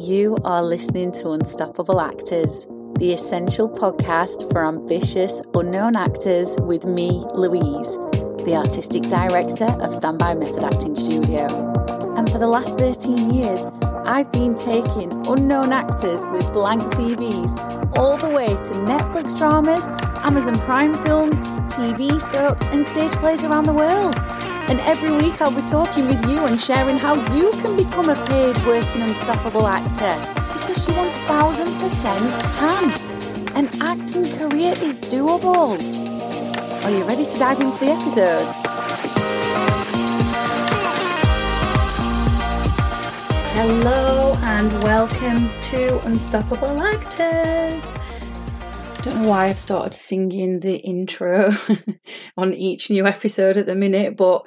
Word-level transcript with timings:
You 0.00 0.38
are 0.44 0.62
listening 0.62 1.10
to 1.14 1.30
Unstoppable 1.30 2.00
Actors, 2.00 2.66
the 3.00 3.12
essential 3.12 3.68
podcast 3.68 4.48
for 4.52 4.64
ambitious, 4.64 5.42
unknown 5.54 5.96
actors 5.96 6.56
with 6.60 6.86
me, 6.86 7.24
Louise, 7.34 7.96
the 8.44 8.54
artistic 8.54 9.02
director 9.08 9.64
of 9.64 9.92
Standby 9.92 10.36
Method 10.36 10.62
Acting 10.62 10.94
Studio. 10.94 11.46
And 12.16 12.30
for 12.30 12.38
the 12.38 12.46
last 12.46 12.78
13 12.78 13.34
years, 13.34 13.66
I've 14.06 14.30
been 14.30 14.54
taking 14.54 15.10
unknown 15.26 15.72
actors 15.72 16.24
with 16.26 16.52
blank 16.52 16.82
CVs 16.82 17.98
all 17.98 18.16
the 18.16 18.28
way 18.28 18.46
to 18.46 18.72
Netflix 18.86 19.36
dramas, 19.36 19.88
Amazon 20.22 20.54
Prime 20.60 20.96
films, 21.04 21.40
TV 21.78 22.20
soaps, 22.20 22.64
and 22.72 22.84
stage 22.84 23.12
plays 23.12 23.44
around 23.44 23.62
the 23.62 23.72
world. 23.72 24.16
And 24.68 24.80
every 24.80 25.12
week 25.12 25.40
I'll 25.40 25.54
be 25.54 25.62
talking 25.62 26.08
with 26.08 26.28
you 26.28 26.44
and 26.44 26.60
sharing 26.60 26.98
how 26.98 27.14
you 27.36 27.52
can 27.62 27.76
become 27.76 28.08
a 28.08 28.16
paid 28.26 28.58
working 28.66 29.02
unstoppable 29.02 29.64
actor 29.64 30.10
because 30.54 30.88
you 30.88 30.94
1000% 30.94 32.40
can. 32.58 33.56
An 33.56 33.70
acting 33.80 34.24
career 34.24 34.72
is 34.72 34.96
doable. 34.96 35.78
Are 36.84 36.90
you 36.90 37.04
ready 37.04 37.24
to 37.24 37.38
dive 37.38 37.60
into 37.60 37.78
the 37.78 37.92
episode? 37.92 38.48
Hello 43.54 44.34
and 44.42 44.82
welcome 44.82 45.48
to 45.60 46.00
Unstoppable 46.00 46.82
Actors. 46.82 47.94
Don't 49.02 49.22
know 49.22 49.28
why 49.28 49.46
I've 49.46 49.58
started 49.60 49.94
singing 49.94 50.58
the 50.58 50.76
intro 50.76 51.52
on 52.36 52.52
each 52.52 52.90
new 52.90 53.06
episode 53.06 53.56
at 53.56 53.66
the 53.66 53.76
minute, 53.76 54.16
but 54.16 54.44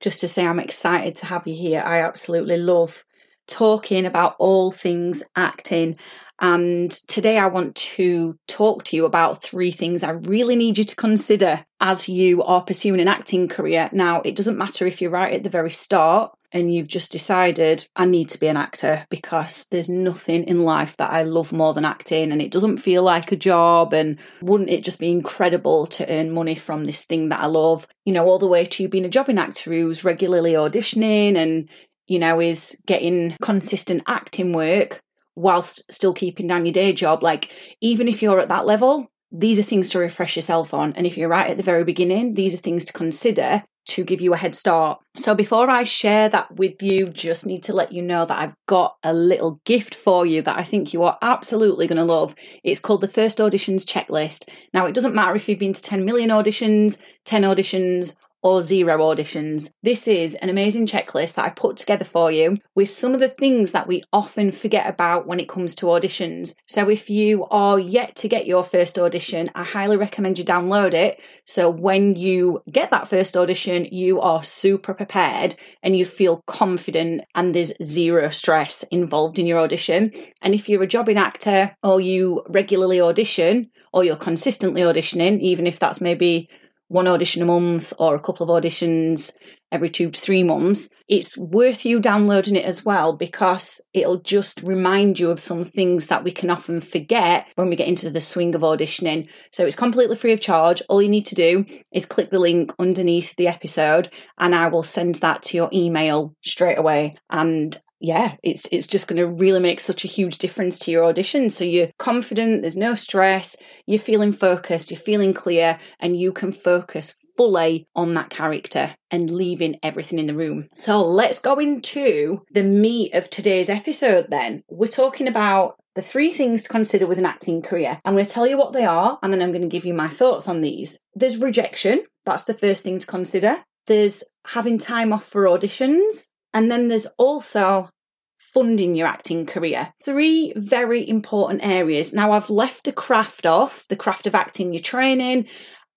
just 0.00 0.20
to 0.20 0.28
say 0.28 0.46
I'm 0.46 0.58
excited 0.58 1.16
to 1.16 1.26
have 1.26 1.46
you 1.46 1.54
here. 1.54 1.80
I 1.80 2.02
absolutely 2.02 2.58
love 2.58 3.04
talking 3.48 4.04
about 4.04 4.36
all 4.38 4.70
things 4.70 5.22
acting. 5.34 5.96
And 6.40 6.90
today 6.90 7.38
I 7.38 7.46
want 7.46 7.74
to 7.76 8.38
talk 8.46 8.84
to 8.84 8.96
you 8.96 9.06
about 9.06 9.42
three 9.42 9.70
things 9.70 10.02
I 10.02 10.10
really 10.10 10.56
need 10.56 10.76
you 10.76 10.84
to 10.84 10.96
consider 10.96 11.64
as 11.80 12.08
you 12.08 12.42
are 12.42 12.62
pursuing 12.62 13.00
an 13.00 13.08
acting 13.08 13.48
career. 13.48 13.88
Now, 13.92 14.20
it 14.22 14.36
doesn't 14.36 14.58
matter 14.58 14.86
if 14.86 15.00
you're 15.00 15.10
right 15.10 15.34
at 15.34 15.42
the 15.42 15.50
very 15.50 15.70
start 15.70 16.32
and 16.52 16.72
you've 16.72 16.88
just 16.88 17.12
decided 17.12 17.86
I 17.96 18.04
need 18.04 18.28
to 18.30 18.40
be 18.40 18.48
an 18.48 18.56
actor 18.56 19.06
because 19.08 19.66
there's 19.70 19.88
nothing 19.88 20.44
in 20.44 20.60
life 20.60 20.96
that 20.96 21.10
I 21.10 21.22
love 21.22 21.52
more 21.52 21.74
than 21.74 21.84
acting 21.84 22.32
and 22.32 22.42
it 22.42 22.50
doesn't 22.50 22.78
feel 22.78 23.02
like 23.02 23.30
a 23.32 23.36
job 23.36 23.92
and 23.92 24.18
wouldn't 24.42 24.70
it 24.70 24.84
just 24.84 24.98
be 24.98 25.10
incredible 25.10 25.86
to 25.88 26.10
earn 26.12 26.30
money 26.30 26.54
from 26.54 26.84
this 26.84 27.02
thing 27.02 27.28
that 27.28 27.40
I 27.40 27.46
love? 27.46 27.86
You 28.04 28.12
know 28.12 28.26
all 28.26 28.38
the 28.38 28.48
way 28.48 28.64
to 28.66 28.88
being 28.88 29.04
a 29.04 29.08
jobbing 29.10 29.38
actor 29.38 29.70
who's 29.70 30.04
regularly 30.04 30.52
auditioning 30.52 31.36
and 31.36 31.68
you 32.06 32.18
know 32.18 32.40
is 32.40 32.80
getting 32.86 33.36
consistent 33.42 34.02
acting 34.06 34.52
work 34.52 35.00
whilst 35.36 35.90
still 35.92 36.12
keeping 36.12 36.46
down 36.46 36.64
your 36.64 36.72
day 36.72 36.92
job. 36.92 37.22
Like 37.22 37.50
even 37.80 38.08
if 38.08 38.22
you're 38.22 38.40
at 38.40 38.48
that 38.48 38.66
level 38.66 39.08
these 39.32 39.60
are 39.60 39.62
things 39.64 39.88
to 39.88 39.98
refresh 40.00 40.34
yourself 40.34 40.74
on. 40.74 40.92
And 40.94 41.06
if 41.06 41.16
you're 41.16 41.28
right 41.28 41.48
at 41.48 41.56
the 41.56 41.62
very 41.62 41.84
beginning 41.84 42.34
these 42.34 42.54
are 42.54 42.58
things 42.58 42.84
to 42.86 42.92
consider 42.92 43.62
to 43.90 44.04
give 44.04 44.20
you 44.20 44.32
a 44.32 44.36
head 44.36 44.54
start. 44.54 45.00
So 45.16 45.34
before 45.34 45.68
I 45.68 45.82
share 45.82 46.28
that 46.28 46.56
with 46.56 46.82
you, 46.82 47.08
just 47.08 47.44
need 47.44 47.62
to 47.64 47.72
let 47.72 47.92
you 47.92 48.02
know 48.02 48.24
that 48.24 48.38
I've 48.38 48.54
got 48.66 48.94
a 49.02 49.12
little 49.12 49.60
gift 49.64 49.94
for 49.94 50.24
you 50.24 50.42
that 50.42 50.58
I 50.58 50.62
think 50.62 50.92
you 50.92 51.02
are 51.02 51.18
absolutely 51.22 51.86
going 51.86 51.98
to 51.98 52.04
love. 52.04 52.34
It's 52.62 52.80
called 52.80 53.00
the 53.00 53.08
First 53.08 53.38
Auditions 53.38 53.84
Checklist. 53.84 54.48
Now, 54.72 54.86
it 54.86 54.94
doesn't 54.94 55.14
matter 55.14 55.34
if 55.34 55.48
you've 55.48 55.58
been 55.58 55.72
to 55.72 55.82
10 55.82 56.04
million 56.04 56.30
auditions, 56.30 57.02
10 57.24 57.42
auditions, 57.42 58.16
or 58.42 58.62
zero 58.62 58.98
auditions. 58.98 59.70
This 59.82 60.08
is 60.08 60.34
an 60.36 60.48
amazing 60.48 60.86
checklist 60.86 61.34
that 61.34 61.44
I 61.44 61.50
put 61.50 61.76
together 61.76 62.04
for 62.04 62.30
you 62.30 62.58
with 62.74 62.88
some 62.88 63.14
of 63.14 63.20
the 63.20 63.28
things 63.28 63.72
that 63.72 63.86
we 63.86 64.02
often 64.12 64.50
forget 64.50 64.88
about 64.88 65.26
when 65.26 65.40
it 65.40 65.48
comes 65.48 65.74
to 65.76 65.86
auditions. 65.86 66.54
So 66.66 66.88
if 66.88 67.10
you 67.10 67.44
are 67.46 67.78
yet 67.78 68.16
to 68.16 68.28
get 68.28 68.46
your 68.46 68.64
first 68.64 68.98
audition, 68.98 69.50
I 69.54 69.64
highly 69.64 69.96
recommend 69.96 70.38
you 70.38 70.44
download 70.44 70.94
it. 70.94 71.20
So 71.44 71.68
when 71.68 72.16
you 72.16 72.62
get 72.70 72.90
that 72.90 73.08
first 73.08 73.36
audition, 73.36 73.86
you 73.86 74.20
are 74.20 74.42
super 74.42 74.94
prepared 74.94 75.54
and 75.82 75.96
you 75.96 76.06
feel 76.06 76.42
confident 76.46 77.22
and 77.34 77.54
there's 77.54 77.72
zero 77.82 78.28
stress 78.30 78.82
involved 78.84 79.38
in 79.38 79.46
your 79.46 79.58
audition. 79.58 80.12
And 80.42 80.54
if 80.54 80.68
you're 80.68 80.82
a 80.82 80.86
jobbing 80.86 81.18
actor 81.18 81.74
or 81.82 82.00
you 82.00 82.42
regularly 82.48 83.00
audition, 83.00 83.70
or 83.92 84.04
you're 84.04 84.16
consistently 84.16 84.82
auditioning, 84.82 85.40
even 85.40 85.66
if 85.66 85.78
that's 85.78 86.00
maybe 86.00 86.48
one 86.90 87.06
audition 87.06 87.40
a 87.40 87.46
month 87.46 87.92
or 88.00 88.16
a 88.16 88.20
couple 88.20 88.42
of 88.42 88.62
auditions 88.62 89.36
every 89.70 89.88
two 89.88 90.10
to 90.10 90.20
three 90.20 90.42
months, 90.42 90.90
it's 91.08 91.38
worth 91.38 91.86
you 91.86 92.00
downloading 92.00 92.56
it 92.56 92.64
as 92.64 92.84
well 92.84 93.12
because 93.12 93.80
it'll 93.94 94.18
just 94.18 94.60
remind 94.62 95.16
you 95.16 95.30
of 95.30 95.38
some 95.38 95.62
things 95.62 96.08
that 96.08 96.24
we 96.24 96.32
can 96.32 96.50
often 96.50 96.80
forget 96.80 97.46
when 97.54 97.68
we 97.68 97.76
get 97.76 97.86
into 97.86 98.10
the 98.10 98.20
swing 98.20 98.56
of 98.56 98.62
auditioning. 98.62 99.28
So 99.52 99.64
it's 99.64 99.76
completely 99.76 100.16
free 100.16 100.32
of 100.32 100.40
charge. 100.40 100.82
All 100.88 101.00
you 101.00 101.08
need 101.08 101.26
to 101.26 101.36
do 101.36 101.64
is 101.92 102.06
click 102.06 102.30
the 102.30 102.40
link 102.40 102.74
underneath 102.80 103.36
the 103.36 103.46
episode 103.46 104.08
and 104.36 104.52
I 104.52 104.66
will 104.66 104.82
send 104.82 105.14
that 105.16 105.42
to 105.44 105.56
your 105.56 105.70
email 105.72 106.34
straight 106.42 106.78
away. 106.78 107.14
And 107.30 107.78
yeah, 108.00 108.36
it's 108.42 108.66
it's 108.72 108.86
just 108.86 109.06
going 109.06 109.18
to 109.18 109.26
really 109.26 109.60
make 109.60 109.78
such 109.78 110.04
a 110.04 110.08
huge 110.08 110.38
difference 110.38 110.78
to 110.80 110.90
your 110.90 111.04
audition. 111.04 111.50
So 111.50 111.64
you're 111.64 111.90
confident, 111.98 112.62
there's 112.62 112.76
no 112.76 112.94
stress, 112.94 113.56
you're 113.86 113.98
feeling 113.98 114.32
focused, 114.32 114.90
you're 114.90 114.98
feeling 114.98 115.34
clear, 115.34 115.78
and 115.98 116.18
you 116.18 116.32
can 116.32 116.50
focus 116.50 117.14
fully 117.36 117.86
on 117.94 118.14
that 118.14 118.30
character 118.30 118.94
and 119.10 119.30
leaving 119.30 119.78
everything 119.82 120.18
in 120.18 120.26
the 120.26 120.34
room. 120.34 120.68
So 120.74 121.02
let's 121.02 121.38
go 121.38 121.58
into 121.58 122.42
the 122.50 122.64
meat 122.64 123.14
of 123.14 123.30
today's 123.30 123.70
episode 123.70 124.26
then. 124.30 124.62
We're 124.68 124.86
talking 124.86 125.28
about 125.28 125.76
the 125.94 126.02
three 126.02 126.30
things 126.32 126.62
to 126.62 126.68
consider 126.68 127.06
with 127.06 127.18
an 127.18 127.26
acting 127.26 127.62
career. 127.62 128.00
I'm 128.04 128.14
going 128.14 128.24
to 128.24 128.30
tell 128.30 128.46
you 128.46 128.56
what 128.56 128.72
they 128.72 128.84
are, 128.84 129.18
and 129.22 129.32
then 129.32 129.42
I'm 129.42 129.52
going 129.52 129.62
to 129.62 129.68
give 129.68 129.84
you 129.84 129.94
my 129.94 130.08
thoughts 130.08 130.48
on 130.48 130.60
these. 130.60 131.00
There's 131.14 131.38
rejection, 131.38 132.04
that's 132.24 132.44
the 132.44 132.54
first 132.54 132.82
thing 132.82 132.98
to 132.98 133.06
consider. 133.06 133.58
There's 133.86 134.22
having 134.46 134.78
time 134.78 135.12
off 135.12 135.24
for 135.24 135.44
auditions. 135.44 136.30
And 136.52 136.70
then 136.70 136.88
there's 136.88 137.06
also 137.18 137.90
funding 138.38 138.94
your 138.94 139.06
acting 139.06 139.46
career. 139.46 139.92
Three 140.04 140.52
very 140.56 141.08
important 141.08 141.62
areas. 141.62 142.12
Now, 142.12 142.32
I've 142.32 142.50
left 142.50 142.84
the 142.84 142.92
craft 142.92 143.46
off, 143.46 143.86
the 143.88 143.96
craft 143.96 144.26
of 144.26 144.34
acting, 144.34 144.72
your 144.72 144.82
training. 144.82 145.46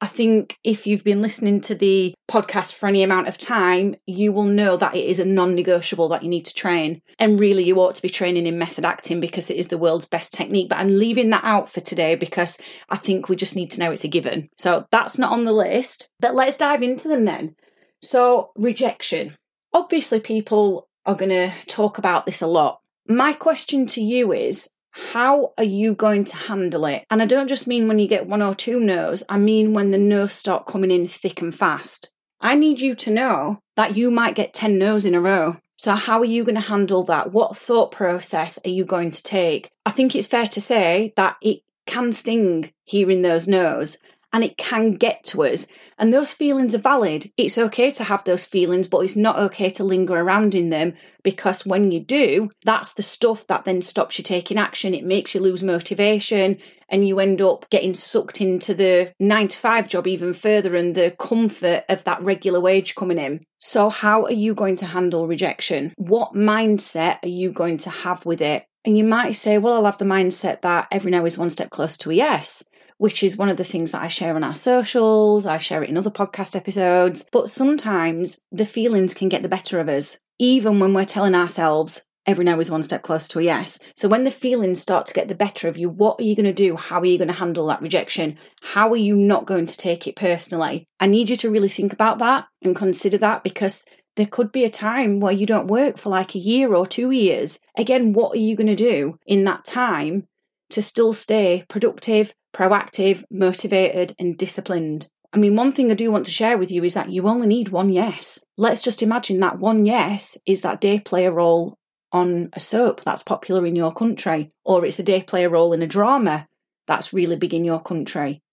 I 0.02 0.08
think 0.08 0.58
if 0.66 0.86
you've 0.86 1.06
been 1.06 1.22
listening 1.22 1.62
to 1.62 1.76
the 1.76 2.14
podcast 2.30 2.74
for 2.74 2.88
any 2.88 3.04
amount 3.04 3.30
of 3.30 3.38
time, 3.38 3.96
you 4.06 4.34
will 4.34 4.44
know 4.44 4.76
that 4.76 4.96
it 4.96 5.06
is 5.06 5.18
a 5.18 5.26
non 5.26 5.56
negotiable 5.56 6.10
that 6.10 6.24
you 6.24 6.30
need 6.30 6.44
to 6.46 6.54
train. 6.54 7.02
And 7.18 7.40
really, 7.40 7.64
you 7.64 7.80
ought 7.80 7.96
to 7.96 8.02
be 8.02 8.10
training 8.10 8.46
in 8.46 8.60
method 8.60 8.84
acting 8.84 9.22
because 9.22 9.50
it 9.50 9.56
is 9.56 9.70
the 9.70 9.78
world's 9.78 10.06
best 10.06 10.34
technique. 10.34 10.68
But 10.68 10.80
I'm 10.80 11.00
leaving 11.00 11.30
that 11.30 11.46
out 11.46 11.70
for 11.70 11.80
today 11.80 12.16
because 12.16 12.62
I 12.90 12.98
think 12.98 13.30
we 13.30 13.38
just 13.38 13.56
need 13.56 13.72
to 13.72 13.80
know 13.80 13.92
it's 13.92 14.04
a 14.04 14.10
given. 14.10 14.50
So 14.58 14.86
that's 14.92 15.18
not 15.18 15.32
on 15.32 15.46
the 15.46 15.54
list. 15.54 16.10
But 16.20 16.36
let's 16.36 16.58
dive 16.58 16.84
into 16.84 17.08
them 17.08 17.24
then. 17.24 17.56
So, 18.02 18.52
rejection 18.58 19.38
obviously 19.74 20.20
people 20.20 20.88
are 21.06 21.16
going 21.16 21.32
to 21.32 21.52
talk 21.68 21.98
about 21.98 22.26
this 22.26 22.42
a 22.42 22.48
lot. 22.48 22.82
My 23.08 23.34
question 23.34 23.86
to 23.88 24.02
you 24.02 24.32
is 24.32 24.70
how 24.92 25.54
are 25.58 25.64
you 25.64 25.96
going 25.96 26.24
to 26.26 26.38
handle 26.38 26.86
it? 26.86 27.06
And 27.10 27.22
I 27.22 27.26
don't 27.26 27.48
just 27.48 27.68
mean 27.68 27.88
when 27.88 28.00
you 28.00 28.08
get 28.08 28.28
one 28.28 28.42
or 28.42 28.54
two 28.54 28.80
no's, 28.80 29.24
I 29.28 29.38
mean 29.38 29.74
when 29.74 29.92
the 29.92 29.98
no's 29.98 30.34
start 30.34 30.68
coming 30.68 30.92
in 30.92 31.08
thick 31.08 31.42
and 31.42 31.54
fast. 31.54 32.12
I 32.40 32.56
need 32.56 32.80
you 32.80 32.94
to 32.96 33.12
know 33.12 33.60
that 33.76 33.96
you 33.96 34.12
might 34.12 34.36
get 34.36 34.54
10 34.54 34.78
no's 34.78 35.06
in 35.06 35.16
a 35.16 35.22
row. 35.22 35.58
So, 35.78 35.96
how 35.96 36.20
are 36.20 36.26
you 36.26 36.44
going 36.44 36.56
to 36.56 36.62
handle 36.62 37.04
that? 37.04 37.32
What 37.32 37.58
thought 37.58 37.92
process 37.92 38.60
are 38.64 38.70
you 38.70 38.86
going 38.86 39.12
to 39.12 39.24
take? 39.24 39.70
I 39.86 39.92
think 39.92 40.16
it's 40.16 40.28
fair 40.28 40.48
to 40.48 40.62
say 40.62 41.14
that 41.16 41.38
it 41.42 41.62
can 41.86 42.14
sting 42.14 42.72
hearing 42.84 43.22
those 43.22 43.48
no's 43.48 43.98
and 44.34 44.44
it 44.44 44.58
can 44.58 44.94
get 44.94 45.24
to 45.24 45.44
us. 45.44 45.68
And 46.00 46.12
those 46.12 46.34
feelings 46.34 46.74
are 46.74 46.80
valid. 46.80 47.28
It's 47.38 47.58
okay 47.58 47.92
to 47.92 48.04
have 48.04 48.24
those 48.24 48.46
feelings, 48.46 48.88
but 48.88 49.00
it's 49.00 49.16
not 49.16 49.38
okay 49.38 49.70
to 49.70 49.84
linger 49.84 50.16
around 50.16 50.56
in 50.56 50.72
them 50.72 50.96
because 51.22 51.66
when 51.66 51.92
you 51.92 52.00
do, 52.00 52.50
that's 52.66 52.94
the 52.94 53.04
stuff 53.04 53.46
that 53.48 53.64
then 53.64 53.84
stops 53.84 54.18
you 54.18 54.24
taking 54.24 54.58
action. 54.58 54.96
It 54.96 55.06
makes 55.06 55.36
you 55.36 55.40
lose 55.40 55.64
motivation 55.64 56.58
and 56.90 57.08
you 57.08 57.20
end 57.20 57.42
up 57.42 57.70
getting 57.70 57.94
sucked 57.94 58.42
into 58.42 58.74
the 58.74 59.14
nine 59.20 59.48
to 59.48 59.58
five 59.58 59.88
job 59.88 60.08
even 60.08 60.34
further 60.34 60.76
and 60.76 60.96
the 60.96 61.16
comfort 61.20 61.84
of 61.88 62.04
that 62.04 62.22
regular 62.24 62.60
wage 62.60 62.96
coming 62.96 63.20
in. 63.20 63.46
So, 63.60 63.90
how 63.90 64.26
are 64.26 64.34
you 64.34 64.54
going 64.54 64.76
to 64.78 64.88
handle 64.88 65.28
rejection? 65.28 65.94
What 65.96 66.34
mindset 66.34 67.20
are 67.24 67.30
you 67.30 67.52
going 67.52 67.78
to 67.78 67.90
have 67.90 68.26
with 68.26 68.42
it? 68.42 68.66
And 68.86 68.98
you 68.98 69.06
might 69.06 69.32
say, 69.32 69.58
well, 69.58 69.76
I'll 69.76 69.86
have 69.86 69.98
the 69.98 70.06
mindset 70.06 70.62
that 70.62 70.88
every 70.92 71.10
now 71.10 71.24
is 71.24 71.38
one 71.38 71.50
step 71.50 71.70
closer 71.70 71.98
to 72.00 72.12
a 72.12 72.16
yes 72.16 72.64
which 72.98 73.24
is 73.24 73.38
one 73.38 73.50
of 73.50 73.58
the 73.58 73.64
things 73.64 73.92
that 73.92 74.02
I 74.02 74.08
share 74.08 74.36
on 74.36 74.44
our 74.44 74.56
socials, 74.56 75.46
I 75.46 75.58
share 75.58 75.84
it 75.84 75.90
in 75.90 75.98
other 75.98 76.10
podcast 76.10 76.56
episodes. 76.56 77.28
But 77.32 77.50
sometimes 77.50 78.46
the 78.52 78.66
feelings 78.66 79.14
can 79.14 79.30
get 79.30 79.44
the 79.44 79.50
better 79.50 79.80
of 79.80 79.90
us, 79.90 80.20
even 80.40 80.80
when 80.80 80.94
we're 80.94 81.06
telling 81.06 81.36
ourselves, 81.36 82.06
every 82.26 82.46
now 82.46 82.60
is 82.60 82.72
one 82.72 82.84
step 82.84 83.02
closer 83.02 83.28
to 83.30 83.40
a 83.40 83.44
yes. 83.44 83.80
So 83.96 84.08
when 84.08 84.24
the 84.24 84.32
feelings 84.32 84.80
start 84.80 85.06
to 85.08 85.14
get 85.14 85.28
the 85.28 85.36
better 85.36 85.68
of 85.68 85.78
you, 85.78 85.90
what 85.90 86.20
are 86.20 86.24
you 86.24 86.36
going 86.36 86.46
to 86.46 86.54
do? 86.54 86.76
How 86.76 87.00
are 87.00 87.06
you 87.06 87.18
going 87.18 87.28
to 87.28 87.34
handle 87.34 87.68
that 87.68 87.82
rejection? 87.82 88.38
How 88.62 88.90
are 88.92 88.98
you 88.98 89.16
not 89.16 89.46
going 89.46 89.66
to 89.66 89.78
take 89.78 90.08
it 90.08 90.16
personally? 90.16 90.86
I 91.00 91.08
need 91.08 91.30
you 91.30 91.36
to 91.38 91.52
really 91.52 91.70
think 91.70 91.94
about 91.94 92.20
that 92.20 92.46
and 92.62 92.76
consider 92.76 93.18
that 93.18 93.44
because 93.44 93.86
there 94.16 94.28
could 94.28 94.52
be 94.52 94.64
a 94.64 94.70
time 94.70 95.20
where 95.20 95.34
you 95.34 95.46
don't 95.46 95.68
work 95.68 95.98
for 95.98 96.10
like 96.10 96.36
a 96.36 96.40
year 96.40 96.74
or 96.76 96.86
two 96.86 97.12
years. 97.12 97.60
Again, 97.78 98.14
what 98.14 98.36
are 98.36 98.40
you 98.40 98.56
going 98.56 98.68
to 98.68 98.76
do 98.76 99.18
in 99.26 99.44
that 99.46 99.66
time 99.66 100.28
to 100.70 100.82
still 100.82 101.14
stay 101.14 101.66
productive, 101.68 102.34
proactive, 102.54 103.24
motivated, 103.32 104.14
and 104.20 104.38
disciplined? 104.38 105.10
I 105.34 105.38
mean, 105.38 105.56
one 105.56 105.72
thing 105.72 105.92
I 105.92 105.96
do 105.96 106.12
want 106.12 106.26
to 106.28 106.32
share 106.32 106.58
with 106.58 106.72
you 106.72 106.84
is 106.84 106.94
that 106.94 107.12
you 107.12 107.28
only 107.28 107.48
need 107.48 107.70
one 107.70 107.90
yes. 107.90 108.46
Let's 108.56 108.84
just 108.84 109.02
imagine 109.02 109.40
that 109.40 109.58
one 109.58 109.86
yes 109.86 110.38
is 110.46 110.62
that 110.62 110.80
day 110.80 111.00
player 111.00 111.32
role 111.32 111.78
on 112.12 112.50
a 112.54 112.60
soap 112.60 113.02
that's 113.04 113.24
popular 113.24 113.66
in 113.66 113.76
your 113.76 113.92
country, 113.92 114.52
or 114.64 114.86
it's 114.86 115.00
a 115.00 115.04
day 115.04 115.24
player 115.24 115.50
role 115.50 115.74
in 115.74 115.82
a 115.82 115.88
drama 115.88 116.48
that's 116.86 117.14
really 117.14 117.36
big 117.36 117.54
in 117.54 117.66
your 117.66 117.82
country. 117.82 118.44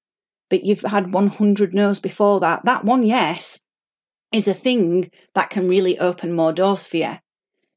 But 0.49 0.65
you've 0.65 0.81
had 0.81 1.13
100 1.13 1.75
no's 1.75 2.01
before 2.01 2.41
that. 2.41 2.65
That 2.65 2.85
one 2.85 3.03
yes 3.03 3.63
is 4.33 4.49
a 4.49 4.55
thing 4.55 5.11
that 5.35 5.51
can 5.51 5.69
really 5.69 5.99
open 5.99 6.33
more 6.33 6.53
doors 6.53 6.87
for 6.89 6.97
you. 6.97 7.19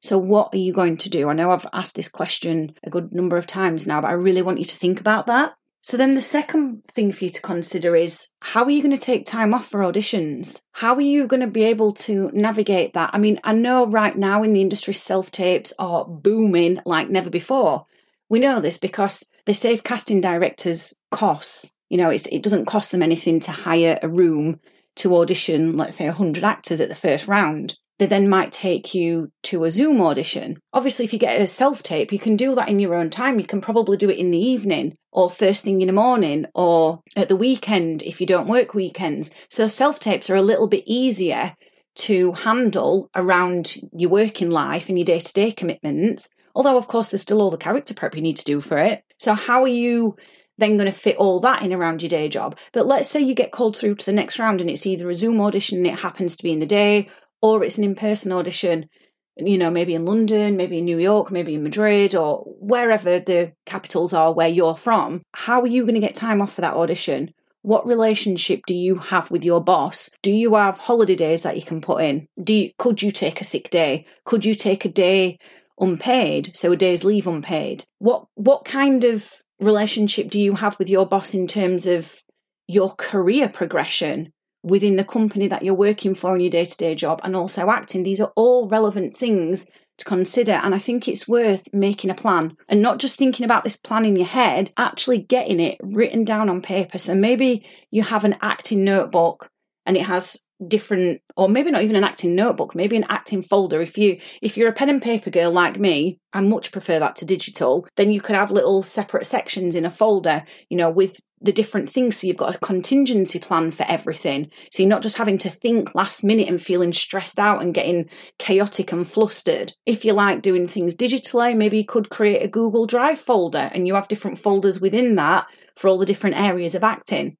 So, 0.01 0.17
what 0.17 0.53
are 0.53 0.57
you 0.57 0.73
going 0.73 0.97
to 0.97 1.09
do? 1.09 1.29
I 1.29 1.33
know 1.33 1.51
I've 1.51 1.65
asked 1.73 1.95
this 1.95 2.09
question 2.09 2.75
a 2.83 2.89
good 2.89 3.13
number 3.13 3.37
of 3.37 3.47
times 3.47 3.85
now, 3.85 4.01
but 4.01 4.09
I 4.09 4.13
really 4.13 4.41
want 4.41 4.59
you 4.59 4.65
to 4.65 4.77
think 4.77 4.99
about 4.99 5.27
that. 5.27 5.53
So, 5.85 5.97
then 5.97 6.15
the 6.15 6.21
second 6.21 6.85
thing 6.94 7.12
for 7.12 7.25
you 7.25 7.30
to 7.30 7.41
consider 7.41 7.94
is 7.94 8.30
how 8.39 8.63
are 8.63 8.69
you 8.71 8.81
going 8.81 8.95
to 8.95 9.06
take 9.06 9.25
time 9.25 9.53
off 9.53 9.68
for 9.68 9.81
auditions? 9.81 10.62
How 10.71 10.95
are 10.95 11.01
you 11.01 11.27
going 11.27 11.41
to 11.41 11.47
be 11.47 11.65
able 11.65 11.91
to 11.94 12.31
navigate 12.33 12.94
that? 12.94 13.09
I 13.12 13.18
mean, 13.18 13.38
I 13.44 13.51
know 13.51 13.85
right 13.85 14.18
now 14.18 14.44
in 14.44 14.53
the 14.53 14.62
industry, 14.62 14.94
self 14.94 15.30
tapes 15.30 15.74
are 15.77 16.06
booming 16.06 16.80
like 16.85 17.09
never 17.09 17.30
before. 17.30 17.85
We 18.30 18.39
know 18.39 18.62
this 18.62 18.77
because 18.77 19.30
they 19.45 19.51
save 19.51 19.83
casting 19.83 20.21
directors 20.21 20.95
costs. 21.12 21.75
You 21.89 21.97
know, 21.97 22.09
it 22.09 22.41
doesn't 22.41 22.65
cost 22.65 22.91
them 22.91 23.03
anything 23.03 23.41
to 23.41 23.51
hire 23.51 24.00
a 24.01 24.07
room 24.07 24.62
to 24.95 25.18
audition, 25.18 25.75
let's 25.75 25.97
say, 25.97 26.06
100 26.06 26.45
actors 26.45 26.80
at 26.80 26.88
the 26.88 26.95
first 26.95 27.27
round. 27.27 27.75
They 28.00 28.06
then 28.07 28.28
might 28.28 28.51
take 28.51 28.95
you 28.95 29.31
to 29.44 29.63
a 29.66 29.72
Zoom 29.72 30.01
audition. 30.01 30.57
Obviously, 30.74 31.06
if 31.06 31.13
you 31.13 31.19
get 31.19 31.40
a 31.40 31.48
self 31.48 31.84
tape, 31.84 32.12
you 32.12 32.19
can 32.19 32.36
do 32.36 32.56
that 32.56 32.69
in 32.69 32.80
your 32.80 32.95
own 32.95 33.10
time. 33.10 33.40
You 33.40 33.45
can 33.45 33.62
probably 33.62 33.98
do 33.98 34.10
it 34.10 34.18
in 34.18 34.31
the 34.31 34.40
evening 34.40 34.98
or 35.12 35.30
first 35.30 35.63
thing 35.63 35.81
in 35.81 35.88
the 35.88 35.94
morning 35.94 36.45
or 36.56 37.01
at 37.16 37.30
the 37.30 37.36
weekend 37.36 38.01
if 38.01 38.19
you 38.19 38.28
don't 38.28 38.48
work 38.48 38.74
weekends. 38.74 39.31
So, 39.50 39.68
self 39.68 40.00
tapes 40.00 40.30
are 40.30 40.36
a 40.36 40.42
little 40.42 40.68
bit 40.68 40.84
easier 40.88 41.56
to 41.95 42.34
handle 42.34 43.12
around 43.16 43.75
your 43.95 44.10
working 44.10 44.50
life 44.50 44.90
and 44.90 44.98
your 44.98 45.06
day 45.06 45.19
to 45.19 45.34
day 45.34 45.51
commitments. 45.51 46.34
Although, 46.56 46.78
of 46.78 46.88
course, 46.88 47.10
there's 47.10 47.22
still 47.22 47.42
all 47.42 47.51
the 47.51 47.57
character 47.57 47.94
prep 47.94 48.16
you 48.16 48.22
need 48.22 48.38
to 48.38 48.45
do 48.45 48.60
for 48.60 48.80
it. 48.80 49.04
So, 49.19 49.34
how 49.36 49.62
are 49.62 49.68
you 49.68 50.16
then 50.57 50.78
going 50.78 50.92
to 50.92 50.98
fit 50.98 51.18
all 51.18 51.40
that 51.40 51.62
in 51.62 51.74
around 51.74 52.01
your 52.01 52.10
day 52.10 52.30
job. 52.30 52.57
But 52.72 52.86
let's 52.86 53.10
say 53.10 53.19
you 53.19 53.34
get 53.34 53.51
called 53.51 53.75
through 53.75 53.95
to 53.95 54.06
the 54.06 54.13
next 54.13 54.40
round 54.40 54.62
and 54.62 54.69
it's 54.69 54.86
either 54.86 55.10
a 55.10 55.16
Zoom 55.16 55.42
audition 55.42 55.80
and 55.80 55.88
it 55.88 56.00
happens 56.00 56.36
to 56.36 56.44
be 56.44 56.51
in 56.51 56.60
the 56.60 56.66
day, 56.66 57.10
or 57.44 57.62
it's 57.62 57.78
an 57.78 57.84
in 57.84 57.94
person 57.94 58.31
audition, 58.31 58.90
you 59.36 59.57
know, 59.57 59.69
maybe 59.69 59.94
in 59.94 60.06
London, 60.06 60.56
maybe 60.56 60.78
in 60.80 60.86
New 60.86 60.98
York, 60.98 61.30
maybe 61.30 61.56
in 61.56 61.63
Madrid, 61.63 62.16
or 62.16 62.45
wherever 62.60 63.19
the 63.19 63.51
capitals 63.66 64.13
are 64.13 64.34
where 64.34 64.48
you're 64.48 64.78
from. 64.78 65.22
How 65.34 65.60
are 65.60 65.68
you 65.68 65.84
going 65.84 65.95
to 65.95 66.00
get 66.00 66.16
time 66.16 66.42
off 66.42 66.54
for 66.54 66.62
that 66.62 66.74
audition? 66.74 67.34
What 67.62 67.86
relationship 67.86 68.62
do 68.66 68.74
you 68.74 68.95
have 68.95 69.30
with 69.30 69.44
your 69.44 69.62
boss? 69.62 70.10
Do 70.22 70.31
you 70.31 70.56
have 70.56 70.78
holiday 70.78 71.16
days 71.16 71.44
that 71.44 71.57
you 71.57 71.63
can 71.63 71.81
put 71.81 72.01
in? 72.01 72.28
Do 72.42 72.54
you, 72.54 72.72
could 72.78 73.01
you 73.01 73.12
take 73.12 73.42
a 73.42 73.45
sick 73.45 73.69
day? 73.69 74.06
Could 74.24 74.45
you 74.45 74.54
take 74.54 74.86
a 74.86 74.90
day 74.90 75.38
unpaid, 75.78 76.56
so 76.56 76.72
a 76.72 76.78
day's 76.78 77.04
leave 77.04 77.28
unpaid? 77.28 77.84
What 78.00 78.28
what 78.36 78.63
kind 78.63 79.04
of 79.04 79.30
relationship 79.60 80.30
do 80.30 80.40
you 80.40 80.56
have 80.56 80.80
with 80.80 80.90
your 80.90 81.06
boss 81.06 81.34
in 81.34 81.48
terms 81.48 81.88
of 81.88 82.24
your 82.68 82.95
career 82.95 83.50
progression 83.50 84.31
within 84.63 84.95
the 84.95 85.04
company 85.04 85.48
that 85.48 85.63
you're 85.63 85.74
working 85.74 86.15
for 86.15 86.36
in 86.36 86.42
your 86.42 86.50
day 86.50 86.65
to 86.65 86.77
day 86.77 86.95
job 86.95 87.21
and 87.24 87.36
also 87.36 87.69
acting? 87.69 88.04
These 88.04 88.21
are 88.21 88.33
all 88.36 88.68
relevant 88.68 89.15
things 89.15 89.69
to 89.98 90.06
consider. 90.06 90.54
And 90.54 90.74
I 90.74 90.80
think 90.80 91.07
it's 91.07 91.27
worth 91.27 91.71
making 91.74 92.10
a 92.10 92.15
plan 92.15 92.57
and 92.68 92.81
not 92.81 92.98
just 92.98 93.18
thinking 93.18 93.45
about 93.45 93.63
this 93.63 93.75
plan 93.75 94.06
in 94.06 94.15
your 94.15 94.25
head, 94.25 94.71
actually 94.77 95.19
getting 95.19 95.60
it 95.60 95.77
written 95.81 96.24
down 96.24 96.50
on 96.50 96.62
paper. 96.62 96.98
So 96.98 97.13
maybe 97.13 97.68
you 97.92 98.04
have 98.04 98.24
an 98.24 98.38
acting 98.42 98.83
notebook 98.83 99.50
and 99.86 99.98
it 99.98 100.06
has 100.06 100.48
different 100.68 101.21
or 101.36 101.50
maybe 101.50 101.71
not 101.71 101.83
even 101.83 101.95
an 101.95 102.04
acting 102.06 102.36
notebook 102.36 102.74
maybe 102.74 102.95
an 102.95 103.06
acting 103.09 103.42
folder 103.42 103.81
if 103.81 103.98
you 103.98 104.18
if 104.42 104.56
you're 104.56 104.69
a 104.69 104.74
pen 104.74 104.89
and 104.89 105.01
paper 105.01 105.30
girl 105.30 105.51
like 105.51 105.77
me 105.77 106.18
i 106.31 106.39
much 106.39 106.71
prefer 106.71 107.00
that 107.00 107.18
to 107.18 107.25
digital 107.25 107.86
then 107.98 108.12
you 108.12 108.21
could 108.21 108.36
have 108.36 108.50
little 108.50 108.81
separate 108.81 109.25
sections 109.25 109.75
in 109.75 109.83
a 109.83 109.92
folder 109.92 110.44
you 110.69 110.77
know 110.77 110.89
with 110.89 111.19
the 111.44 111.51
different 111.51 111.90
things 111.90 112.18
so 112.18 112.28
you've 112.28 112.38
got 112.38 112.56
a 112.56 112.60
contingency 112.60 113.40
plan 113.40 113.69
for 113.72 113.86
everything 113.88 114.50
so 114.72 114.81
you're 114.81 114.90
not 114.90 115.01
just 115.01 115.18
having 115.18 115.38
to 115.38 115.50
think 115.50 115.94
last 115.94 116.24
minute 116.24 116.48
and 116.48 116.62
feeling 116.62 116.94
stressed 116.94 117.40
out 117.40 117.62
and 117.62 117.74
getting 117.74 118.10
chaotic 118.40 118.92
and 118.92 119.06
flustered 119.07 119.74
if 119.86 120.04
you 120.04 120.13
like 120.13 120.42
doing 120.42 120.66
things 120.66 120.95
digitally 120.95 121.56
maybe 121.56 121.78
you 121.78 121.86
could 121.86 122.10
create 122.10 122.42
a 122.42 122.48
google 122.48 122.86
drive 122.86 123.19
folder 123.19 123.69
and 123.74 123.88
you 123.88 123.94
have 123.94 124.07
different 124.07 124.40
folders 124.40 124.81
within 124.81 125.16
that 125.16 125.45
for 125.75 125.88
all 125.88 125.98
the 125.98 126.06
different 126.06 126.36
areas 126.36 126.74
of 126.75 126.84
acting 126.84 127.38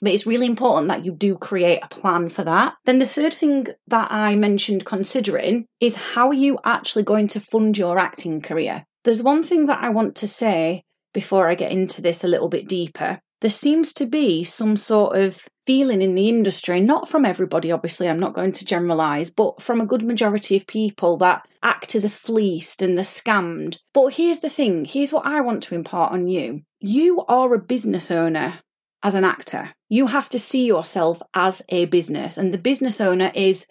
but 0.00 0.12
it's 0.12 0.26
really 0.26 0.46
important 0.46 0.88
that 0.88 1.04
you 1.04 1.12
do 1.12 1.36
create 1.36 1.80
a 1.82 1.88
plan 1.88 2.28
for 2.28 2.44
that. 2.44 2.74
Then 2.84 2.98
the 2.98 3.06
third 3.06 3.34
thing 3.34 3.66
that 3.88 4.10
I 4.10 4.36
mentioned 4.36 4.84
considering 4.84 5.66
is 5.80 5.96
how 5.96 6.28
are 6.28 6.34
you 6.34 6.58
actually 6.64 7.02
going 7.02 7.28
to 7.28 7.40
fund 7.40 7.76
your 7.76 7.98
acting 7.98 8.40
career? 8.40 8.84
There's 9.04 9.22
one 9.22 9.42
thing 9.42 9.66
that 9.66 9.82
I 9.82 9.88
want 9.88 10.14
to 10.16 10.26
say 10.26 10.82
before 11.12 11.48
I 11.48 11.54
get 11.54 11.72
into 11.72 12.02
this 12.02 12.22
a 12.22 12.28
little 12.28 12.48
bit 12.48 12.68
deeper. 12.68 13.20
There 13.40 13.50
seems 13.50 13.92
to 13.94 14.06
be 14.06 14.42
some 14.42 14.76
sort 14.76 15.16
of 15.16 15.46
feeling 15.64 16.02
in 16.02 16.14
the 16.14 16.28
industry, 16.28 16.80
not 16.80 17.08
from 17.08 17.24
everybody, 17.24 17.70
obviously, 17.70 18.08
I'm 18.08 18.18
not 18.18 18.34
going 18.34 18.52
to 18.52 18.64
generalise, 18.64 19.30
but 19.30 19.62
from 19.62 19.80
a 19.80 19.86
good 19.86 20.02
majority 20.02 20.56
of 20.56 20.66
people 20.66 21.16
that 21.18 21.46
actors 21.62 22.04
are 22.04 22.10
fleeced 22.10 22.82
and 22.82 22.96
they're 22.96 23.04
scammed. 23.04 23.78
But 23.94 24.14
here's 24.14 24.40
the 24.40 24.48
thing 24.48 24.86
here's 24.86 25.12
what 25.12 25.26
I 25.26 25.40
want 25.40 25.62
to 25.64 25.74
impart 25.74 26.12
on 26.12 26.26
you. 26.26 26.62
You 26.80 27.24
are 27.26 27.54
a 27.54 27.60
business 27.60 28.10
owner 28.10 28.60
as 29.02 29.14
an 29.14 29.24
actor. 29.24 29.70
You 29.88 30.08
have 30.08 30.28
to 30.30 30.38
see 30.38 30.66
yourself 30.66 31.22
as 31.34 31.62
a 31.68 31.84
business, 31.86 32.38
and 32.38 32.52
the 32.52 32.58
business 32.58 33.00
owner 33.00 33.30
is 33.34 33.66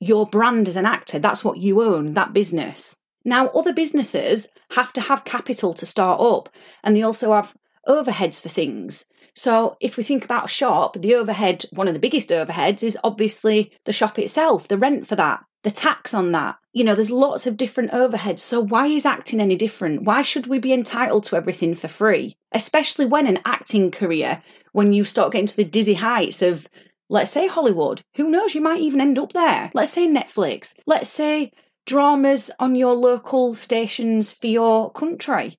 your 0.00 0.26
brand 0.26 0.66
as 0.66 0.76
an 0.76 0.86
actor. 0.86 1.20
That's 1.20 1.44
what 1.44 1.58
you 1.58 1.80
own, 1.80 2.14
that 2.14 2.32
business. 2.32 2.98
Now, 3.24 3.48
other 3.48 3.72
businesses 3.72 4.48
have 4.72 4.92
to 4.94 5.00
have 5.00 5.24
capital 5.24 5.74
to 5.74 5.86
start 5.86 6.20
up, 6.20 6.48
and 6.82 6.96
they 6.96 7.02
also 7.02 7.32
have 7.32 7.54
overheads 7.86 8.40
for 8.40 8.48
things. 8.48 9.12
So, 9.34 9.76
if 9.80 9.96
we 9.96 10.02
think 10.02 10.24
about 10.24 10.44
a 10.44 10.48
shop, 10.48 10.94
the 10.98 11.14
overhead, 11.14 11.64
one 11.72 11.88
of 11.88 11.94
the 11.94 12.00
biggest 12.00 12.28
overheads, 12.28 12.82
is 12.82 12.98
obviously 13.02 13.72
the 13.84 13.92
shop 13.92 14.18
itself, 14.18 14.68
the 14.68 14.76
rent 14.76 15.06
for 15.06 15.16
that, 15.16 15.44
the 15.62 15.70
tax 15.70 16.12
on 16.12 16.32
that. 16.32 16.56
You 16.72 16.84
know, 16.84 16.94
there's 16.94 17.10
lots 17.10 17.46
of 17.46 17.56
different 17.56 17.92
overheads. 17.92 18.40
So, 18.40 18.60
why 18.60 18.86
is 18.88 19.06
acting 19.06 19.40
any 19.40 19.56
different? 19.56 20.02
Why 20.02 20.20
should 20.22 20.46
we 20.46 20.58
be 20.58 20.72
entitled 20.72 21.24
to 21.24 21.36
everything 21.36 21.74
for 21.74 21.88
free? 21.88 22.36
Especially 22.52 23.06
when 23.06 23.26
an 23.26 23.40
acting 23.44 23.90
career, 23.90 24.42
when 24.72 24.92
you 24.92 25.04
start 25.04 25.32
getting 25.32 25.46
to 25.46 25.56
the 25.56 25.64
dizzy 25.64 25.94
heights 25.94 26.42
of, 26.42 26.68
let's 27.08 27.30
say, 27.30 27.46
Hollywood, 27.46 28.02
who 28.16 28.30
knows, 28.30 28.54
you 28.54 28.60
might 28.60 28.80
even 28.80 29.00
end 29.00 29.18
up 29.18 29.32
there. 29.32 29.70
Let's 29.72 29.92
say 29.92 30.06
Netflix. 30.06 30.78
Let's 30.86 31.08
say 31.08 31.52
dramas 31.86 32.50
on 32.58 32.74
your 32.74 32.94
local 32.94 33.54
stations 33.54 34.32
for 34.32 34.46
your 34.46 34.90
country. 34.92 35.56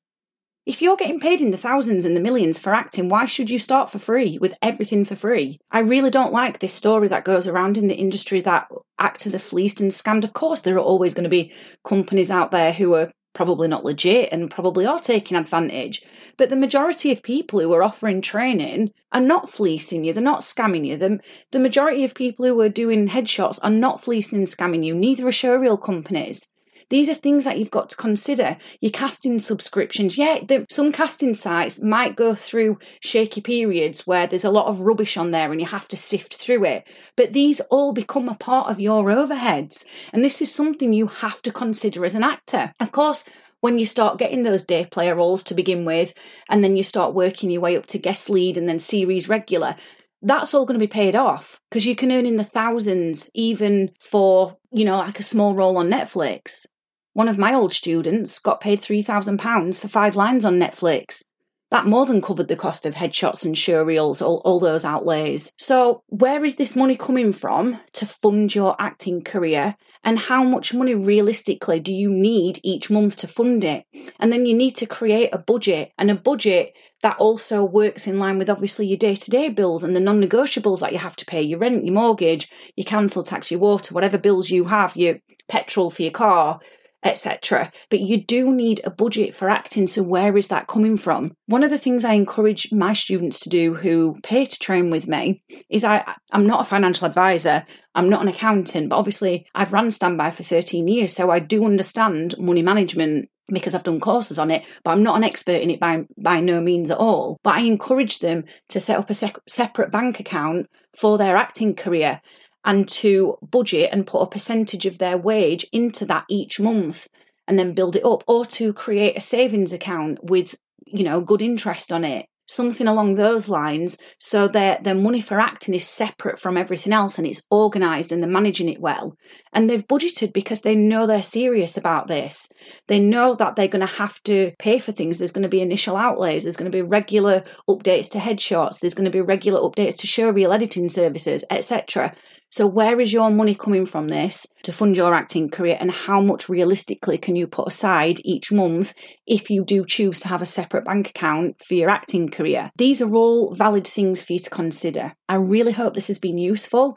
If 0.66 0.82
you're 0.82 0.96
getting 0.96 1.20
paid 1.20 1.42
in 1.42 1.52
the 1.52 1.58
thousands 1.58 2.06
and 2.06 2.16
the 2.16 2.22
millions 2.22 2.58
for 2.58 2.74
acting, 2.74 3.10
why 3.10 3.26
should 3.26 3.50
you 3.50 3.60
start 3.60 3.90
for 3.90 4.00
free 4.00 4.38
with 4.38 4.58
everything 4.62 5.04
for 5.04 5.16
free? 5.16 5.60
I 5.70 5.80
really 5.80 6.10
don't 6.10 6.32
like 6.32 6.60
this 6.60 6.74
story 6.74 7.10
that 7.10 7.26
goes 7.26 7.48
around 7.48 7.78
in 7.78 7.88
the 7.88 7.98
industry 7.98 8.40
that 8.42 8.70
actors 8.98 9.36
are 9.36 9.40
fleeced 9.40 9.82
and 9.82 9.92
scammed. 9.92 10.24
Of 10.24 10.32
course, 10.32 10.62
there 10.62 10.76
are 10.76 10.80
always 10.80 11.14
going 11.14 11.26
to 11.26 11.30
be 11.30 11.52
companies 11.84 12.32
out 12.32 12.52
there 12.52 12.72
who 12.72 12.94
are 12.94 13.12
probably 13.34 13.68
not 13.68 13.84
legit 13.84 14.30
and 14.32 14.50
probably 14.50 14.86
are 14.86 15.00
taking 15.00 15.36
advantage. 15.36 16.02
But 16.38 16.50
the 16.50 16.56
majority 16.56 17.12
of 17.12 17.24
people 17.24 17.60
who 17.60 17.74
are 17.74 17.84
offering 17.84 18.22
training 18.22 18.92
are 19.12 19.20
not 19.20 19.50
fleecing 19.50 20.06
you, 20.06 20.14
they're 20.14 20.24
not 20.24 20.42
scamming 20.42 20.86
you. 20.86 20.96
The, 20.96 21.20
the 21.52 21.60
majority 21.60 22.06
of 22.06 22.16
people 22.16 22.46
who 22.46 22.62
are 22.62 22.70
doing 22.70 23.10
headshots 23.10 23.60
are 23.64 23.70
not 23.70 24.02
fleecing 24.02 24.40
and 24.40 24.48
scamming 24.48 24.86
you, 24.86 24.96
neither 24.96 25.28
are 25.28 25.32
showreel 25.32 25.82
companies. 25.82 26.54
These 26.94 27.10
are 27.10 27.16
things 27.16 27.46
that 27.46 27.58
you've 27.58 27.72
got 27.72 27.90
to 27.90 27.98
consider. 27.98 28.56
Your 28.80 28.92
casting 28.92 29.40
subscriptions, 29.40 30.16
yeah, 30.16 30.42
the, 30.48 30.68
some 30.70 30.92
casting 30.92 31.34
sites 31.34 31.82
might 31.82 32.16
go 32.16 32.36
through 32.36 32.78
shaky 33.00 33.42
periods 33.42 34.06
where 34.06 34.28
there's 34.28 34.46
a 34.46 34.52
lot 34.52 34.68
of 34.68 34.82
rubbish 34.82 35.18
on 35.18 35.32
there 35.32 35.52
and 35.52 35.60
you 35.60 35.66
have 35.66 35.88
to 35.88 35.98
sift 35.98 36.36
through 36.36 36.66
it. 36.66 36.88
But 37.18 37.34
these 37.34 37.60
all 37.72 37.94
become 37.94 38.30
a 38.30 38.36
part 38.36 38.70
of 38.70 38.80
your 38.80 39.06
overheads. 39.06 39.86
And 40.14 40.24
this 40.24 40.40
is 40.40 40.54
something 40.54 40.94
you 40.94 41.08
have 41.08 41.42
to 41.42 41.52
consider 41.52 42.06
as 42.06 42.14
an 42.14 42.24
actor. 42.24 42.74
Of 42.80 42.92
course, 42.92 43.24
when 43.60 43.80
you 43.80 43.88
start 43.88 44.20
getting 44.20 44.44
those 44.44 44.64
day 44.64 44.86
player 44.86 45.16
roles 45.16 45.42
to 45.46 45.56
begin 45.56 45.86
with, 45.86 46.14
and 46.48 46.64
then 46.64 46.76
you 46.76 46.84
start 46.84 47.16
working 47.16 47.50
your 47.50 47.62
way 47.62 47.76
up 47.76 47.88
to 47.88 47.98
guest 47.98 48.30
lead 48.30 48.56
and 48.56 48.70
then 48.70 48.78
series 48.78 49.28
regular, 49.28 49.78
that's 50.22 50.54
all 50.54 50.68
going 50.68 50.80
to 50.80 50.86
be 50.86 50.88
paid 50.88 51.16
off 51.16 51.60
because 51.72 51.88
you 51.88 51.96
can 51.96 52.12
earn 52.12 52.28
in 52.28 52.38
the 52.38 52.44
thousands 52.44 53.32
even 53.34 53.92
for, 54.00 54.58
you 54.72 54.86
know, 54.86 54.98
like 54.98 55.20
a 55.20 55.24
small 55.24 55.56
role 55.56 55.78
on 55.78 55.90
Netflix. 55.90 56.68
One 57.14 57.28
of 57.28 57.38
my 57.38 57.54
old 57.54 57.74
students 57.74 58.40
got 58.40 58.60
paid 58.60 58.82
£3,000 58.82 59.80
for 59.80 59.88
five 59.88 60.16
lines 60.16 60.44
on 60.44 60.60
Netflix. 60.60 61.30
that 61.70 61.88
more 61.88 62.06
than 62.06 62.22
covered 62.22 62.48
the 62.48 62.56
cost 62.56 62.86
of 62.86 62.94
headshots 62.94 63.44
and 63.44 63.56
showreels, 63.56 64.22
all, 64.22 64.44
all 64.46 64.60
those 64.60 64.86
outlays. 64.86 65.54
So, 65.58 66.04
where 66.06 66.46
is 66.46 66.56
this 66.56 66.76
money 66.76 66.96
coming 66.96 67.34
from 67.34 67.80
to 67.94 68.06
fund 68.06 68.54
your 68.54 68.76
acting 68.78 69.24
career? 69.24 69.76
And 70.04 70.20
how 70.20 70.44
much 70.44 70.74
money 70.74 70.94
realistically 70.94 71.80
do 71.80 71.92
you 71.92 72.12
need 72.12 72.60
each 72.62 72.92
month 72.92 73.18
to 73.18 73.28
fund 73.28 73.64
it? 73.64 73.86
And 74.20 74.32
then 74.32 74.46
you 74.46 74.54
need 74.56 74.76
to 74.76 74.86
create 74.86 75.30
a 75.34 75.40
budget 75.40 75.94
and 75.98 76.12
a 76.12 76.16
budget 76.16 76.76
that 77.02 77.18
also 77.18 77.64
works 77.64 78.06
in 78.06 78.20
line 78.20 78.38
with 78.38 78.52
obviously 78.52 78.86
your 78.86 78.98
day 78.98 79.16
to 79.16 79.32
day 79.32 79.50
bills 79.50 79.84
and 79.84 79.96
the 79.96 80.00
non 80.00 80.22
negotiables 80.22 80.82
that 80.82 80.94
you 80.94 81.00
have 81.00 81.16
to 81.16 81.26
pay 81.26 81.42
your 81.42 81.58
rent, 81.58 81.86
your 81.86 81.96
mortgage, 81.96 82.52
your 82.76 82.86
council 82.86 83.24
tax, 83.24 83.50
your 83.50 83.60
water, 83.60 83.96
whatever 83.96 84.20
bills 84.20 84.52
you 84.52 84.66
have, 84.66 84.96
your 84.96 85.16
petrol 85.48 85.90
for 85.90 86.04
your 86.04 86.12
car, 86.12 86.60
etc. 87.04 87.72
But 87.90 88.00
you 88.00 88.18
do 88.18 88.52
need 88.52 88.82
a 88.84 88.90
budget 88.90 89.36
for 89.36 89.50
acting. 89.50 89.88
So, 89.88 90.04
where 90.04 90.38
is 90.38 90.48
that 90.48 90.68
coming 90.68 90.98
from? 90.98 91.36
One 91.48 91.64
of 91.64 91.70
the 91.70 91.78
things 91.78 92.06
I 92.06 92.14
encourage 92.14 92.72
my 92.72 92.94
students 92.94 93.40
to 93.42 93.50
do 93.50 93.76
who 93.76 94.18
pay 94.24 94.46
to 94.46 94.60
train 94.60 94.90
with 94.90 95.08
me 95.08 95.44
is 95.70 95.84
I, 95.84 96.04
I'm 96.32 96.48
not 96.48 96.62
a 96.62 96.70
financial 96.70 97.08
advisor, 97.08 97.66
I'm 97.96 98.10
not 98.10 98.22
an 98.22 98.28
accountant, 98.28 98.90
but 98.90 98.98
obviously 98.98 99.46
I've 99.54 99.74
run 99.74 99.92
standby 99.92 100.32
for 100.32 100.44
13 100.44 100.88
years. 100.88 101.14
So, 101.14 101.30
I 101.30 101.40
do 101.40 101.66
understand 101.66 102.38
money 102.38 102.62
management 102.62 103.30
because 103.50 103.76
I've 103.76 103.84
done 103.84 104.00
courses 104.00 104.40
on 104.40 104.50
it, 104.52 104.66
but 104.84 104.92
I'm 104.92 105.04
not 105.04 105.18
an 105.18 105.24
expert 105.24 105.62
in 105.62 105.70
it 105.70 105.80
by, 105.80 106.06
by 106.18 106.40
no 106.40 106.62
means 106.62 106.90
at 106.90 106.98
all. 106.98 107.40
But 107.44 107.56
I 107.56 107.62
encourage 107.62 108.20
them 108.20 108.46
to 108.70 108.80
set 108.80 108.98
up 108.98 109.10
a 109.10 109.14
sec- 109.14 109.38
separate 109.48 109.92
bank 109.92 110.22
account 110.22 110.70
for 110.98 111.18
their 111.18 111.36
acting 111.36 111.76
career 111.76 112.22
and 112.66 112.88
to 112.88 113.38
budget 113.42 113.90
and 113.92 114.08
put 114.08 114.22
a 114.22 114.28
percentage 114.28 114.86
of 114.86 114.98
their 114.98 115.18
wage 115.18 115.66
into 115.72 116.06
that 116.06 116.26
each 116.30 116.60
month 116.60 117.08
and 117.48 117.60
then 117.60 117.74
build 117.74 117.96
it 117.96 118.06
up 118.06 118.24
or 118.28 118.46
to 118.46 118.74
create 118.74 119.18
a 119.18 119.22
savings 119.22 119.74
account 119.74 120.24
with 120.24 120.56
you 120.86 121.04
know 121.04 121.22
good 121.22 121.42
interest 121.42 121.92
on 121.92 122.04
it 122.04 122.26
something 122.46 122.88
along 122.88 123.16
those 123.16 123.50
lines. 123.50 123.98
So 124.20 124.48
their 124.48 124.80
their 124.82 124.96
money 124.96 125.22
for 125.22 125.40
acting 125.40 125.74
is 125.74 125.88
separate 125.88 126.40
from 126.40 126.58
everything 126.58 126.94
else 126.94 127.18
and 127.18 127.26
it's 127.26 127.46
organized 127.50 128.12
and 128.12 128.22
they're 128.22 128.30
managing 128.30 128.70
it 128.70 128.82
well. 128.82 129.16
And 129.54 129.70
they've 129.70 129.86
budgeted 129.86 130.34
because 130.34 130.62
they 130.62 130.76
know 130.76 131.08
they're 131.08 131.24
serious 131.24 131.78
about 131.78 132.08
this. 132.08 132.52
They 132.88 133.00
know 133.00 133.36
that 133.36 133.56
they're 133.56 133.68
going 133.68 133.86
to 133.86 133.94
have 133.94 134.22
to 134.24 134.52
pay 134.60 134.80
for 134.80 134.92
things. 134.92 135.18
There's 135.18 135.32
going 135.32 135.44
to 135.44 135.50
be 135.50 135.62
initial 135.62 135.96
outlays. 135.96 136.44
There's 136.44 136.58
going 136.58 136.72
to 136.72 136.76
be 136.76 136.82
regular 136.82 137.44
updates 137.70 138.10
to 138.12 138.20
headshots 138.20 138.80
there's 138.80 138.94
going 138.94 139.06
to 139.06 139.12
be 139.12 139.22
regular 139.22 139.60
updates 139.60 139.98
to 139.98 140.08
showreel 140.08 140.54
editing 140.54 140.90
services 140.90 141.46
etc 141.50 142.14
so, 142.54 142.68
where 142.68 143.00
is 143.00 143.12
your 143.12 143.32
money 143.32 143.56
coming 143.56 143.88
from 143.88 144.10
this 144.10 144.46
to 144.62 144.72
fund 144.72 144.96
your 144.96 145.16
acting 145.16 145.50
career, 145.50 145.76
and 145.80 145.90
how 145.90 146.22
much 146.22 146.48
realistically 146.48 147.18
can 147.18 147.36
you 147.36 147.48
put 147.48 147.68
aside 147.68 148.22
each 148.24 148.52
month 148.52 148.94
if 149.26 149.50
you 149.50 149.66
do 149.66 149.84
choose 149.84 150.20
to 150.20 150.28
have 150.28 150.44
a 150.44 150.46
separate 150.46 150.86
bank 150.86 151.10
account 151.10 151.64
for 151.64 151.74
your 151.74 151.90
acting 151.90 152.30
career? 152.30 152.70
These 152.78 153.02
are 153.02 153.12
all 153.12 153.56
valid 153.56 153.88
things 153.88 154.22
for 154.22 154.34
you 154.34 154.40
to 154.40 154.52
consider. 154.52 155.14
I 155.28 155.34
really 155.38 155.72
hope 155.72 155.96
this 155.96 156.06
has 156.06 156.20
been 156.20 156.38
useful. 156.38 156.96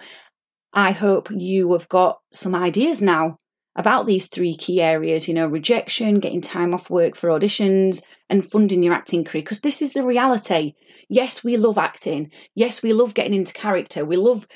I 0.75 0.91
hope 0.91 1.31
you 1.31 1.73
have 1.73 1.89
got 1.89 2.19
some 2.35 2.55
ideas 2.55 3.01
now 3.01 3.39
about 3.77 4.05
these 4.05 4.27
three 4.27 4.59
key 4.59 4.83
areas 4.83 5.27
you 5.27 5.33
know, 5.33 5.47
rejection, 5.47 6.19
getting 6.19 6.43
time 6.43 6.75
off 6.75 6.91
work 6.91 7.17
for 7.17 7.31
auditions, 7.31 8.03
and 8.29 8.45
funding 8.45 8.83
your 8.83 8.93
acting 8.93 9.25
career, 9.25 9.43
because 9.43 9.63
this 9.63 9.81
is 9.81 9.95
the 9.95 10.03
reality. 10.03 10.75
Yes, 11.09 11.43
we 11.43 11.57
love 11.57 11.79
acting. 11.79 12.31
Yes, 12.55 12.83
we 12.83 12.93
love 12.93 13.15
getting 13.15 13.33
into 13.33 13.55
character. 13.55 14.05
We 14.05 14.17
love 14.17 14.47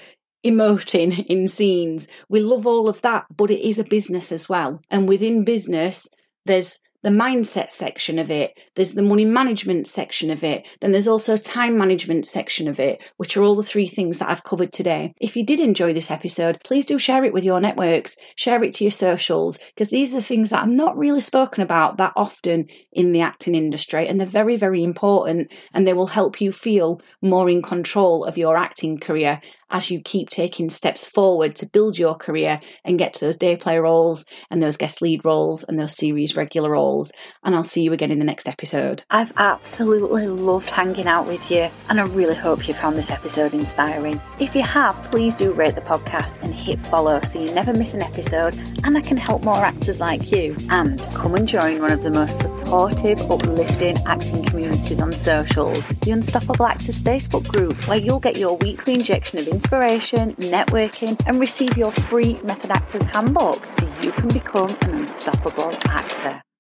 emoting 0.45 1.27
in 1.27 1.49
scenes. 1.49 2.09
We 2.29 2.41
love 2.41 2.67
all 2.67 2.89
of 2.89 3.03
that, 3.03 3.27
but 3.35 3.51
it 3.51 3.67
is 3.67 3.79
a 3.79 3.85
business 3.85 4.33
as 4.33 4.49
well. 4.49 4.81
And 4.91 5.09
within 5.09 5.45
business, 5.45 6.09
there's 6.47 6.81
the 7.03 7.09
mindset 7.09 7.71
section 7.71 8.19
of 8.19 8.31
it, 8.31 8.59
there's 8.75 8.93
the 8.93 9.03
money 9.03 9.25
management 9.25 9.87
section 9.87 10.31
of 10.31 10.45
it, 10.45 10.67
then 10.81 10.93
there's 10.93 11.09
also 11.09 11.37
time 11.37 11.79
management 11.79 12.27
section 12.27 12.69
of 12.69 12.79
it, 12.79 13.03
which 13.17 13.37
are 13.37 13.43
all 13.43 13.55
the 13.55 13.63
three 13.63 13.87
things 13.87 14.19
that 14.19 14.29
I've 14.29 14.45
covered 14.45 14.71
today. 14.71 15.15
If 15.19 15.35
you 15.35 15.45
did 15.45 15.61
enjoy 15.61 15.95
this 15.95 16.11
episode, 16.11 16.61
please 16.63 16.85
do 16.85 16.99
share 16.99 17.25
it 17.25 17.33
with 17.33 17.43
your 17.43 17.61
networks, 17.61 18.17
share 18.37 18.63
it 18.63 18.75
to 18.75 18.85
your 18.85 18.91
socials, 18.91 19.59
because 19.75 19.89
these 19.89 20.13
are 20.13 20.19
the 20.19 20.23
things 20.23 20.51
that 20.51 20.65
are 20.65 20.71
not 20.71 20.97
really 20.99 21.23
spoken 21.23 21.63
about 21.63 21.97
that 21.97 22.13
often 22.17 22.69
in 22.93 23.13
the 23.13 23.23
acting 23.23 23.55
industry, 23.55 24.07
and 24.07 24.21
they're 24.21 24.27
very, 24.27 24.57
very 24.57 24.85
important, 24.85 25.51
and 25.73 25.87
they 25.87 25.95
will 25.95 26.09
help 26.09 26.39
you 26.39 26.53
feel 26.53 27.01
more 27.23 27.49
in 27.49 27.63
control 27.63 28.25
of 28.25 28.37
your 28.37 28.59
acting 28.59 28.99
career 28.99 29.41
as 29.71 29.91
you 29.91 30.01
keep 30.01 30.29
taking 30.31 30.69
steps 30.69 31.07
forward 31.07 31.57
to 31.57 31.67
build 31.67 31.99
your 31.99 32.15
career 32.15 32.61
and 32.85 32.99
get 32.99 33.15
to 33.15 33.25
those 33.25 33.37
day 33.37 33.57
play 33.57 33.79
roles 33.79 34.25
and 34.51 34.63
those 34.63 34.77
guest 34.77 35.03
lead 35.03 35.25
roles 35.25 35.65
and 35.65 35.79
those 35.79 35.97
series 35.97 36.37
regular 36.37 36.71
roles. 36.71 37.13
And 37.45 37.55
I'll 37.55 37.65
see 37.65 37.83
you 37.83 37.93
again 37.93 38.11
in 38.11 38.19
the 38.19 38.25
next 38.25 38.49
episode. 38.49 39.05
I've 39.11 39.33
absolutely 39.37 40.27
loved 40.27 40.71
hanging 40.71 41.07
out 41.07 41.27
with 41.27 41.51
you, 41.51 41.71
and 41.89 42.01
I 42.01 42.05
really 42.05 42.35
hope 42.35 42.69
you 42.69 42.75
found 42.75 42.97
this 42.97 43.11
episode 43.11 43.55
inspiring. 43.55 44.21
If 44.39 44.55
you 44.55 44.63
have, 44.63 45.03
please 45.11 45.35
do 45.35 45.53
rate 45.53 45.75
the 45.75 45.81
podcast 45.81 46.43
and 46.43 46.55
hit 46.55 46.81
follow 46.81 47.21
so 47.23 47.41
you 47.41 47.53
never 47.55 47.73
miss 47.73 47.95
an 47.95 48.03
episode 48.03 48.59
and 48.85 48.97
I 48.97 49.01
can 49.01 49.17
help 49.17 49.43
more 49.43 49.65
actors 49.65 50.01
like 50.01 50.31
you. 50.31 50.57
And 50.71 51.01
come 51.13 51.35
and 51.35 51.47
join 51.47 51.81
one 51.81 51.93
of 51.93 52.03
the 52.03 52.11
most 52.11 52.41
supportive, 52.41 53.21
uplifting 53.31 53.97
acting 54.07 54.45
communities 54.45 55.01
on 55.01 55.17
socials, 55.17 55.87
the 55.87 56.11
Unstoppable 56.11 56.67
Actors 56.67 56.99
Facebook 56.99 57.47
group, 57.49 57.89
where 57.89 57.99
you'll 57.99 58.21
get 58.21 58.37
your 58.37 58.57
weekly 58.57 58.95
injection 58.95 59.39
of 59.39 59.49
inspiration, 59.61 60.33
networking, 60.37 61.21
and 61.27 61.39
receive 61.39 61.77
your 61.77 61.93
free 61.93 62.41
Method 62.43 62.71
Actors 62.71 63.05
Handbook 63.05 63.63
so 63.75 63.87
you 64.01 64.11
can 64.11 64.29
become 64.29 64.71
an 64.81 64.95
unstoppable 64.95 65.71
actor. 65.85 66.41